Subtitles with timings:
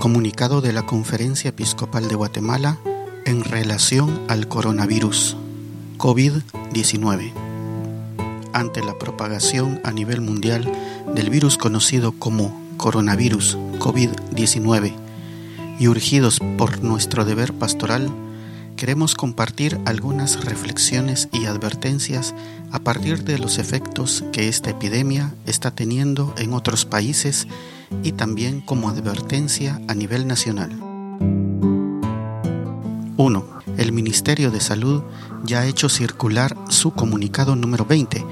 [0.00, 2.78] Comunicado de la Conferencia Episcopal de Guatemala
[3.26, 5.36] en relación al coronavirus
[5.98, 7.34] COVID-19.
[8.54, 10.72] Ante la propagación a nivel mundial
[11.14, 14.94] del virus conocido como coronavirus COVID-19
[15.78, 18.10] y urgidos por nuestro deber pastoral,
[18.76, 22.34] queremos compartir algunas reflexiones y advertencias
[22.72, 27.46] a partir de los efectos que esta epidemia está teniendo en otros países
[28.02, 30.70] y también como advertencia a nivel nacional.
[33.16, 33.44] 1.
[33.76, 35.02] El Ministerio de Salud
[35.44, 38.24] ya ha hecho circular su comunicado número 20,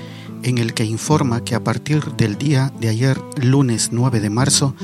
[0.43, 4.75] en el que informa que a partir del día de ayer, lunes 9 de marzo,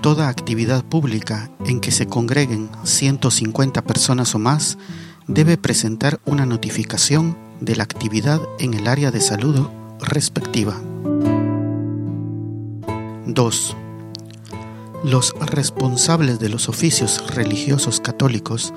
[0.00, 4.78] toda actividad pública en que se congreguen 150 personas o más
[5.28, 9.68] debe presentar una notificación de la actividad en el área de salud
[10.00, 10.80] respectiva.
[13.26, 13.76] 2.
[15.04, 18.72] Los responsables de los oficios religiosos católicos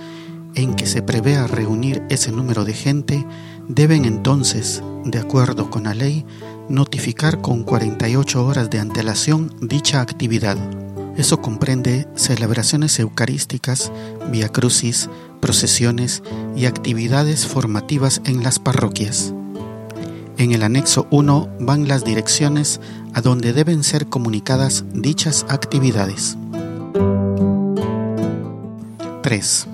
[0.55, 3.23] en que se prevea reunir ese número de gente
[3.67, 6.25] deben entonces, de acuerdo con la ley,
[6.67, 10.57] notificar con 48 horas de antelación dicha actividad.
[11.15, 13.91] Eso comprende celebraciones eucarísticas,
[14.31, 16.23] via crucis, procesiones
[16.55, 19.31] y actividades formativas en las parroquias.
[20.37, 22.81] En el anexo 1 van las direcciones
[23.15, 26.37] a donde deben ser comunicadas dichas actividades.
[29.23, 29.67] 3.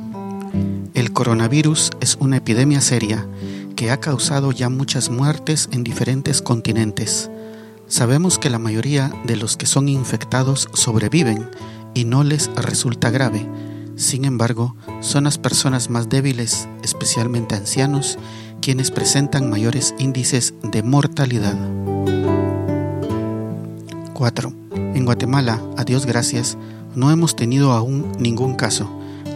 [0.93, 3.27] El coronavirus es una epidemia seria
[3.75, 7.29] que ha causado ya muchas muertes en diferentes continentes
[7.91, 11.49] Sabemos que la mayoría de los que son infectados sobreviven
[11.93, 13.45] y no les resulta grave.
[13.97, 18.17] Sin embargo, son las personas más débiles, especialmente ancianos,
[18.61, 21.80] quienes presentan mayores índices de mortalidad.
[24.21, 24.53] 4.
[24.93, 26.55] En Guatemala, a Dios gracias,
[26.93, 28.87] no hemos tenido aún ningún caso,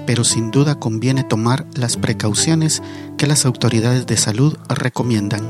[0.05, 2.83] pero sin duda conviene tomar las precauciones
[3.17, 5.41] que las autoridades de salud recomiendan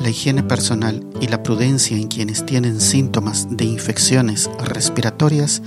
[0.00, 5.62] la higiene personal y la prudencia en quienes tienen síntomas de infecciones respiratorias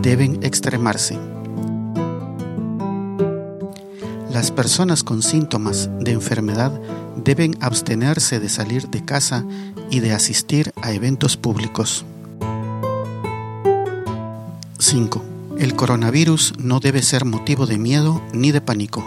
[0.00, 1.18] deben extremarse.
[4.32, 6.72] Las personas con síntomas de enfermedad
[7.22, 9.44] deben abstenerse de salir de casa
[9.90, 12.06] y de asistir a eventos públicos.
[14.90, 15.24] 5.
[15.58, 19.04] El coronavirus no debe ser motivo de miedo ni de pánico.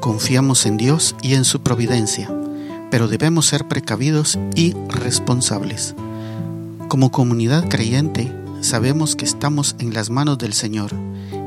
[0.00, 2.30] Confiamos en Dios y en su providencia
[2.92, 5.94] pero debemos ser precavidos y responsables.
[6.88, 10.90] Como comunidad creyente, sabemos que estamos en las manos del Señor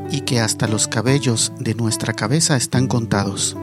[0.09, 3.55] y que hasta los cabellos de nuestra cabeza están contados.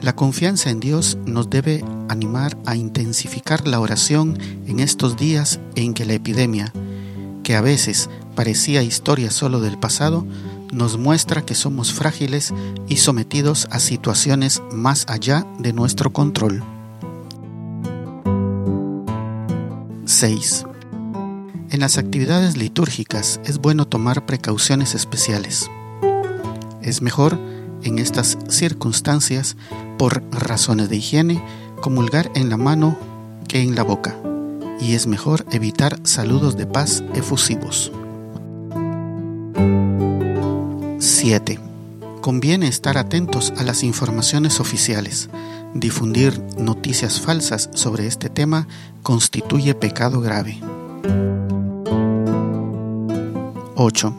[0.00, 5.92] La confianza en Dios nos debe animar a intensificar la oración en estos días en
[5.92, 6.72] que la epidemia,
[7.48, 10.26] que a veces parecía historia solo del pasado,
[10.70, 12.52] nos muestra que somos frágiles
[12.88, 16.62] y sometidos a situaciones más allá de nuestro control.
[20.04, 20.66] 6.
[21.70, 25.70] En las actividades litúrgicas es bueno tomar precauciones especiales.
[26.82, 27.40] Es mejor,
[27.82, 29.56] en estas circunstancias,
[29.96, 31.42] por razones de higiene,
[31.80, 32.98] comulgar en la mano
[33.48, 34.14] que en la boca,
[34.80, 37.92] y es mejor evitar saludos de paz efusivos.
[40.98, 41.58] 7.
[42.20, 45.28] Conviene estar atentos a las informaciones oficiales.
[45.74, 48.66] Difundir noticias falsas sobre este tema
[49.02, 50.58] constituye pecado grave.
[53.74, 54.14] 8.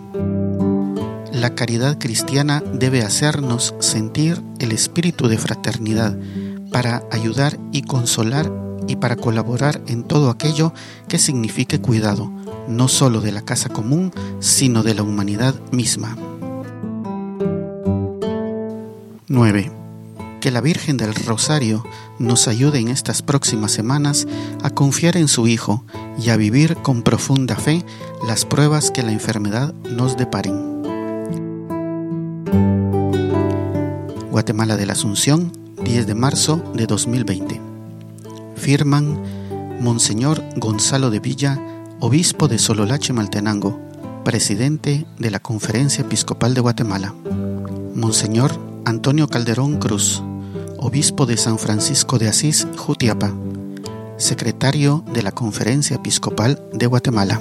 [1.34, 6.18] La caridad cristiana debe hacernos sentir el espíritu de fraternidad
[6.72, 8.52] para ayudar y consolar
[8.90, 10.74] y para colaborar en todo aquello
[11.08, 12.32] que signifique cuidado,
[12.68, 16.18] no solo de la casa común, sino de la humanidad misma.
[19.28, 19.72] 9.
[20.42, 21.86] Que la Virgen del Rosario
[22.18, 24.28] nos ayude en estas próximas semanas
[24.64, 25.86] a confiar en su Hijo
[26.20, 27.86] y a vivir con profunda fe
[28.28, 30.82] las pruebas que la enfermedad nos deparen.
[34.32, 35.52] Guatemala de la Asunción,
[35.84, 37.69] 10 de marzo de 2020.
[38.60, 39.24] Firman
[39.80, 41.58] Monseñor Gonzalo de Villa,
[42.02, 43.80] obispo de Sololache Maltenango,
[44.26, 47.16] presidente de la Conferencia Episcopal de Guatemala.
[47.96, 48.52] Monseñor
[48.86, 50.22] Antonio Calderón Cruz,
[50.78, 53.34] obispo de San Francisco de Asís, Jutiapa,
[54.18, 57.40] secretario de la Conferencia Episcopal de Guatemala.